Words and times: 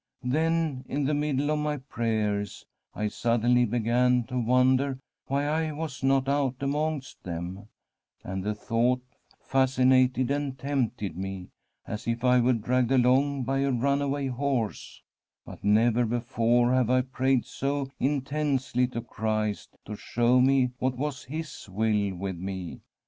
Then, 0.23 0.83
in 0.87 1.03
the 1.05 1.13
middle 1.13 1.51
of 1.51 1.59
my 1.59 1.77
pray 1.77 2.23
ers, 2.23 2.65
I 2.95 3.07
suddenly 3.07 3.65
began 3.65 4.23
to 4.29 4.39
wonder 4.39 4.97
why 5.27 5.45
I 5.45 5.71
was 5.73 6.01
not 6.01 6.27
out 6.27 6.55
amongst 6.61 7.21
them, 7.21 7.67
and 8.23 8.43
the 8.43 8.55
thought 8.55 9.03
fascinated 9.43 10.31
and 10.31 10.57
tempted 10.57 11.15
me, 11.15 11.49
as 11.85 12.07
if 12.07 12.23
I 12.23 12.39
were 12.39 12.53
dragged 12.53 12.91
along 12.91 13.43
by 13.43 13.59
a 13.59 13.69
runaway 13.71 14.25
horse; 14.25 15.03
but 15.45 15.63
never 15.63 16.03
before 16.03 16.73
have 16.73 16.89
I 16.89 17.01
prayed 17.01 17.45
so 17.45 17.91
intensely 17.99 18.87
to 18.87 19.01
Christ 19.01 19.77
to 19.85 19.95
show 19.95 20.39
me 20.41 20.71
what 20.79 20.97
was 20.97 21.25
His 21.25 21.69
will 21.69 22.15
with 22.15 22.37
me. 22.39 22.79